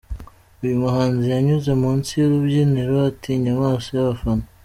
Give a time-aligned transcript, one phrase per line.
[0.63, 4.43] Uyu muhanzi yanyuze munsi y'urubyiniro atinya amaso y'abafana.